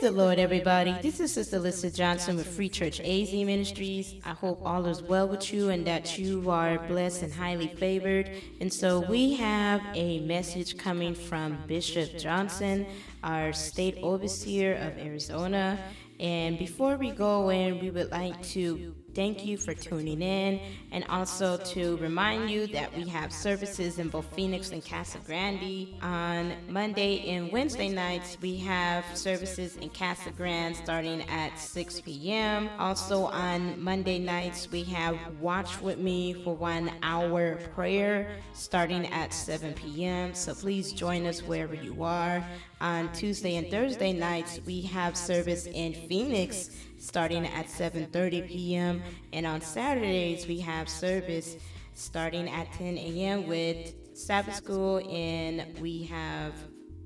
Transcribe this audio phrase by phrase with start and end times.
[0.00, 0.96] the Lord, everybody.
[1.02, 4.14] This is Sister Lisa Johnson with Free Church AZ Ministries.
[4.24, 8.30] I hope all is well with you and that you are blessed and highly favored.
[8.62, 12.86] And so we have a message coming from Bishop Johnson,
[13.22, 15.78] our state overseer of Arizona.
[16.18, 20.60] And before we go in, we would like to Thank you for tuning in,
[20.92, 25.88] and also to remind you that we have services in both Phoenix and Casa Grande.
[26.00, 32.70] On Monday and Wednesday nights, we have services in Casa Grande starting at 6 p.m.
[32.78, 39.34] Also on Monday nights, we have Watch With Me for one hour prayer starting at
[39.34, 40.34] 7 p.m.
[40.34, 42.44] So please join us wherever you are.
[42.80, 46.70] On Tuesday and Thursday nights, we have service in Phoenix
[47.00, 48.99] starting at 7:30 p.m.
[49.32, 51.56] And on Saturdays, we have service
[51.94, 53.46] starting at 10 a.m.
[53.46, 56.52] with Sabbath School, and we have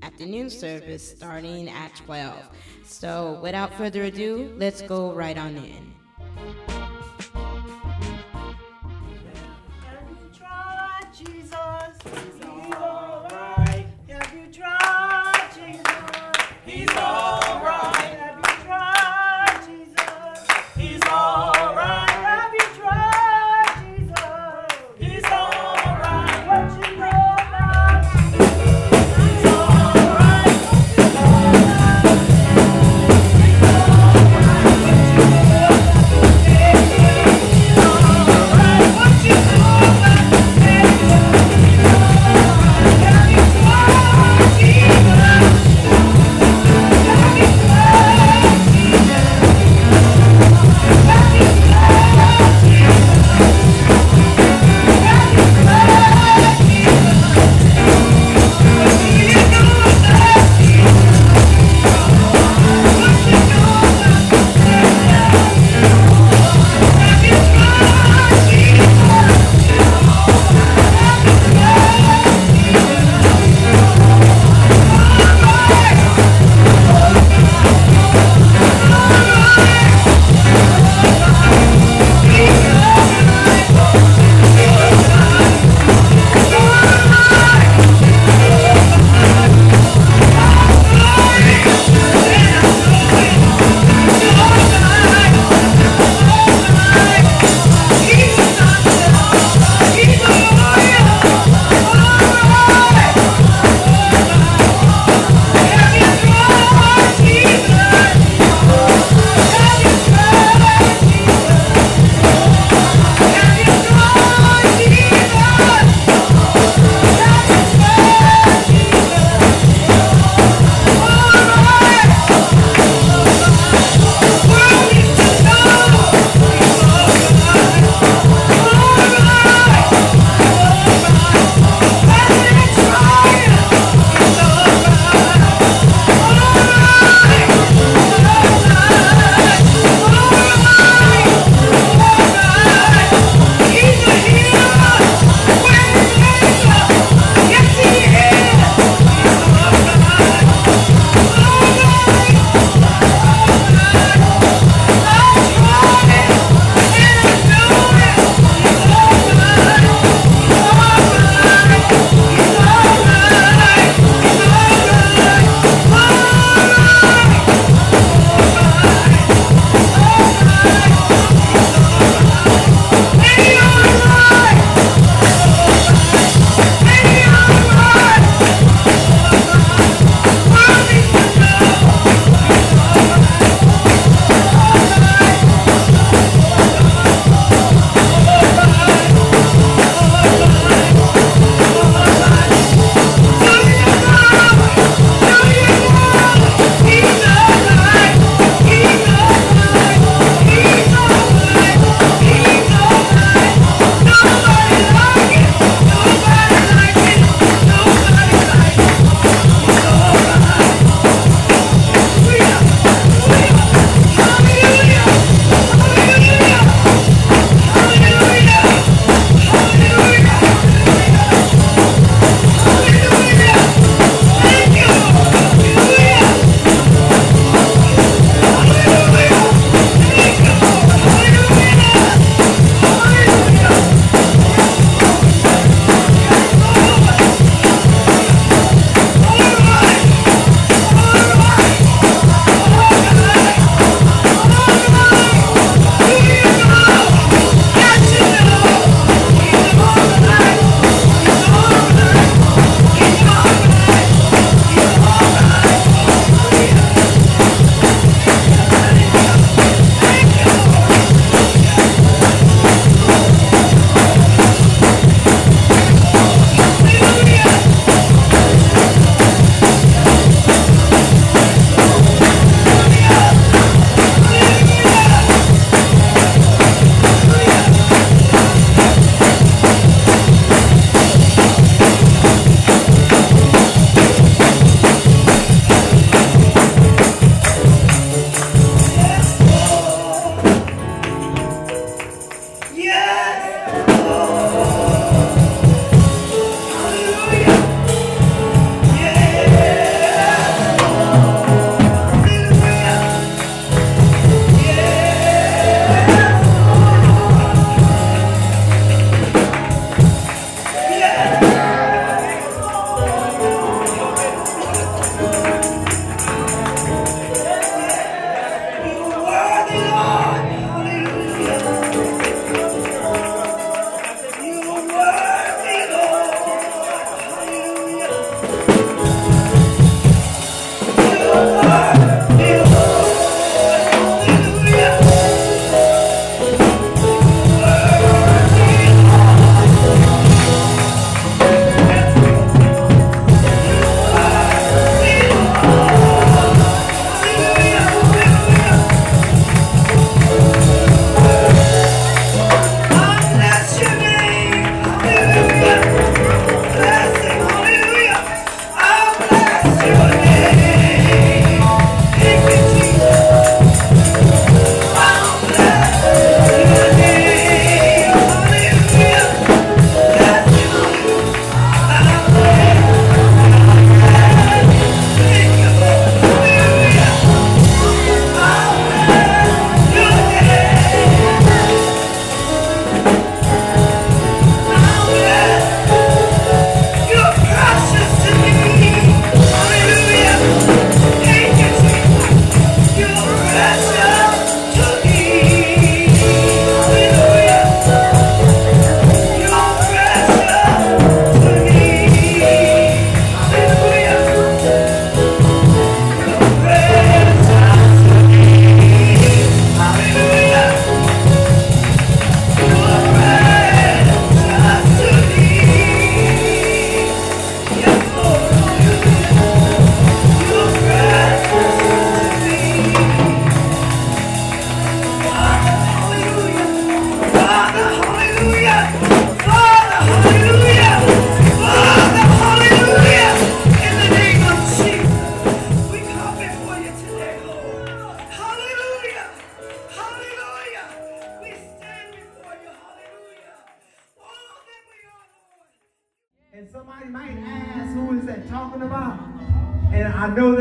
[0.02, 2.36] afternoon service starting at 12.
[2.84, 5.94] So, without further ado, let's go right on in.
[11.16, 11.54] Jesus.
[12.02, 13.86] He's all right.
[14.08, 15.86] Have you tried Jesus?
[16.66, 17.03] He's all right.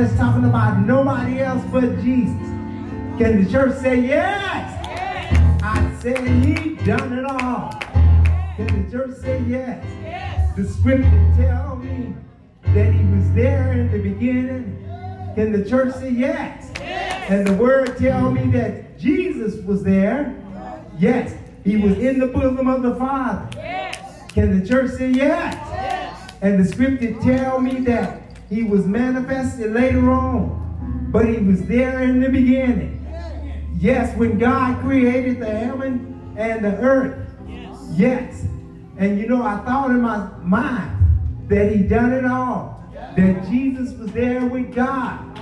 [0.03, 2.35] That's talking about nobody else but Jesus.
[3.17, 4.85] Can the church say yes?
[4.85, 5.61] yes.
[5.63, 7.71] I said he done it all.
[8.57, 9.85] Can the church say yes?
[10.01, 10.55] yes.
[10.57, 12.13] The scripture tell me
[12.63, 14.77] that he was there in the beginning.
[15.35, 16.69] Can the church say yes?
[16.79, 17.31] yes.
[17.31, 20.35] And the word tell me that Jesus was there.
[20.99, 21.33] Yes.
[21.63, 23.47] He was in the bosom of the Father.
[23.55, 24.31] Yes.
[24.33, 25.55] Can the church say yes?
[26.41, 28.22] And the scripture tell me that
[28.53, 32.99] he was manifested later on, but he was there in the beginning.
[33.77, 37.29] Yes, when God created the heaven and the earth.
[37.47, 37.77] Yes.
[37.95, 38.45] yes.
[38.97, 42.83] And you know, I thought in my mind that he done it all.
[42.93, 45.35] That Jesus was there with God.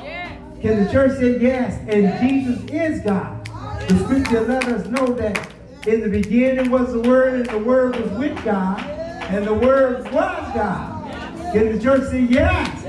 [0.62, 1.80] Can the church say yes?
[1.88, 3.46] And Jesus is God.
[3.88, 5.51] The scripture let us know that
[5.88, 10.03] in the beginning was the Word, and the Word was with God, and the Word
[10.12, 11.12] was God.
[11.53, 12.81] Can the church say yes?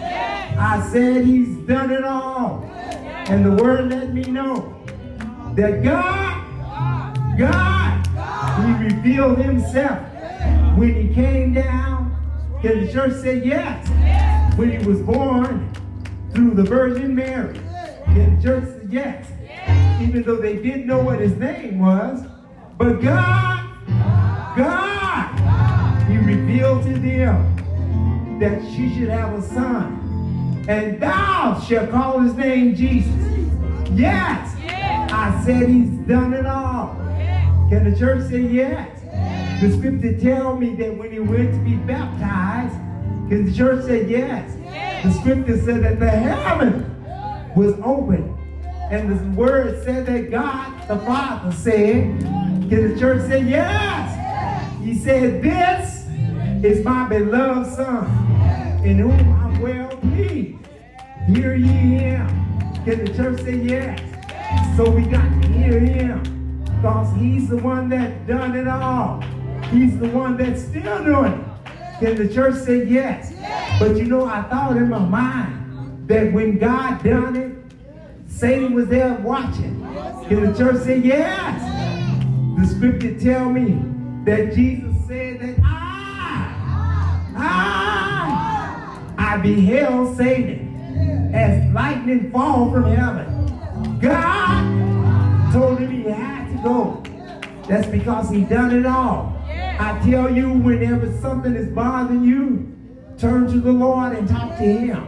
[0.58, 2.64] I said he's done it all.
[3.28, 4.82] And the Word let me know
[5.54, 8.06] that God, God,
[8.66, 10.00] he revealed himself
[10.76, 12.16] when he came down.
[12.62, 13.88] Can the church say yes?
[14.56, 15.72] When he was born
[16.32, 17.58] through the Virgin Mary.
[18.06, 19.30] Can the church say yes?
[20.00, 22.26] Even though they didn't know what his name was,
[22.76, 23.64] but God,
[24.56, 29.91] God, He revealed to them that she should have a son.
[30.68, 33.12] And thou shalt call his name Jesus.
[33.90, 34.56] Yes.
[35.12, 36.94] I said he's done it all.
[37.68, 39.00] Can the church say yes?
[39.60, 42.74] The scripture tell me that when he went to be baptized,
[43.28, 44.54] can the church say yes?
[45.04, 47.04] The scripture said that the heaven
[47.56, 48.38] was open.
[48.90, 54.80] And the word said that God, the Father, said, can the church say yes?
[54.82, 56.06] He said, This
[56.64, 58.06] is my beloved Son,
[58.84, 60.58] in whom well pleased.
[61.28, 62.26] Hear ye him.
[62.84, 64.00] Can the church say yes?
[64.76, 66.64] So we got to hear him.
[66.64, 69.20] Because he's the one that done it all.
[69.70, 72.00] He's the one that's still doing it.
[72.00, 73.32] Can the church say yes?
[73.78, 77.52] But you know, I thought in my mind that when God done it,
[78.26, 79.80] Satan was there watching.
[80.26, 81.62] Can the church say yes?
[82.58, 83.80] The scripture tell me
[84.24, 87.91] that Jesus said that I, I,
[89.32, 93.98] I beheld Satan as lightning fall from heaven.
[93.98, 97.02] God told him he had to go.
[97.66, 99.34] That's because he done it all.
[99.48, 102.76] I tell you, whenever something is bothering you,
[103.16, 105.02] turn to the Lord and talk to him.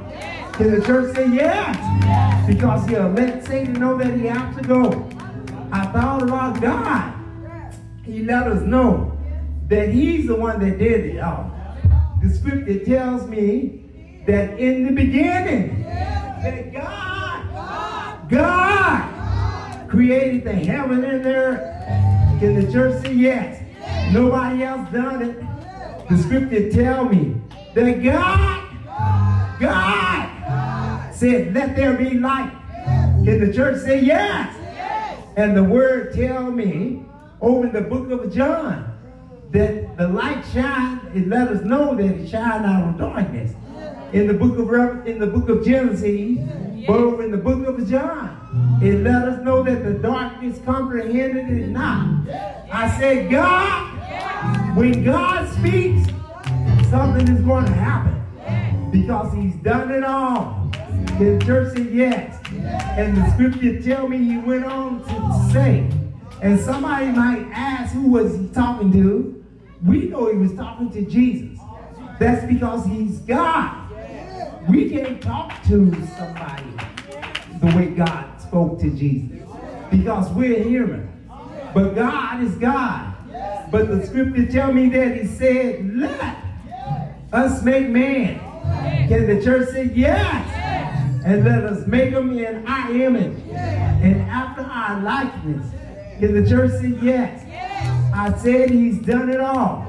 [0.54, 2.46] Can the church say yes?
[2.46, 5.06] Because he'll let Satan know that he has to go.
[5.70, 7.12] I thought about God
[8.06, 9.18] he let us know
[9.68, 11.54] that he's the one that did it all.
[12.22, 13.83] The scripture tells me
[14.26, 22.40] that in the beginning, that God, God created the heaven and earth.
[22.40, 23.60] Can the church say yes?
[24.12, 26.08] Nobody else done it.
[26.08, 27.40] The scripture tell me
[27.74, 32.52] that God, God said, let there be light.
[33.24, 34.54] Can the church say yes?
[35.36, 37.04] And the word tell me
[37.40, 38.92] over in the book of John
[39.50, 43.54] that the light shine, it let us know that it shine out of darkness.
[44.14, 46.38] In the book of in the book of Genesis,
[46.86, 51.50] but over in the book of John, it let us know that the darkness comprehended
[51.50, 52.28] it not.
[52.72, 56.08] I said, God, when God speaks,
[56.90, 60.70] something is going to happen because he's done it all.
[61.18, 62.40] The church said yes.
[62.96, 65.90] And the scripture tell me he went on to say,
[66.40, 69.44] and somebody might ask, who was he talking to?
[69.84, 71.58] We know he was talking to Jesus.
[72.20, 73.83] That's because he's God.
[74.68, 76.64] We can't talk to somebody
[77.60, 79.46] the way God spoke to Jesus
[79.90, 81.10] because we're human.
[81.74, 83.14] But God is God.
[83.70, 86.36] But the scripture tell me that he said, let
[87.32, 88.38] us make man.
[89.08, 90.50] Can the church say yes?
[91.24, 95.66] And let us make them in our image and after our likeness.
[96.20, 97.42] Can the church say yes?
[98.14, 99.86] I said he's done it all.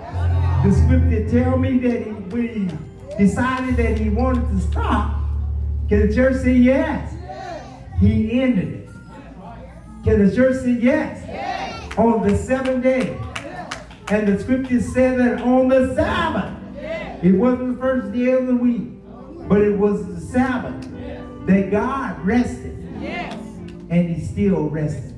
[0.65, 2.70] The scripture tell me that he, he
[3.17, 5.22] decided that he wanted to stop,
[5.88, 7.13] can the church say yes?
[7.22, 7.63] yes?
[8.00, 8.89] He ended it.
[10.03, 11.24] Can the church say yes?
[11.27, 11.98] yes?
[11.98, 13.17] On the seventh day.
[14.07, 16.53] And the scripture said that on the Sabbath,
[17.24, 18.89] it wasn't the first day of the week,
[19.48, 20.88] but it was the Sabbath
[21.48, 22.74] that God rested.
[23.89, 25.13] And he still rested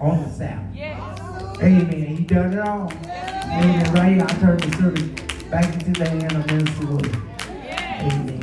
[0.00, 0.74] on the Sabbath.
[0.74, 1.20] Yes.
[1.60, 2.16] Amen.
[2.16, 2.92] He done it all.
[3.04, 3.44] Yes.
[3.44, 3.92] Amen.
[3.94, 5.21] Right here, I turn the service
[5.60, 6.46] into the hand of
[6.88, 7.16] Williams.
[8.00, 8.41] Amen.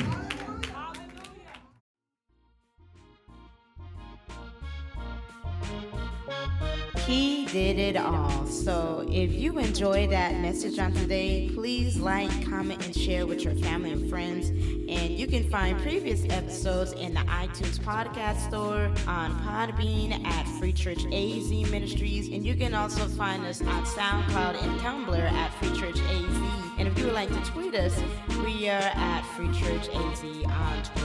[7.09, 8.45] He did it all.
[8.45, 13.55] So if you enjoyed that message on today, please like, comment, and share with your
[13.55, 14.49] family and friends.
[14.49, 20.71] And you can find previous episodes in the iTunes podcast store, on Podbean, at Free
[20.71, 25.75] Church AZ Ministries, and you can also find us on SoundCloud and Tumblr at Free
[25.79, 26.41] Church AZ.
[26.77, 27.99] And if you would like to tweet us,
[28.45, 30.98] we are at Free Church AZ on Twitter.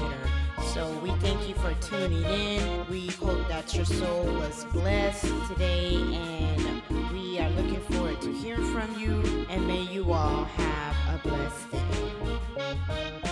[0.74, 2.84] So we thank you for tuning in.
[2.90, 8.72] We hope that your soul was blessed today, and we are looking forward to hearing
[8.72, 9.46] from you.
[9.50, 13.23] And may you all have a blessed day.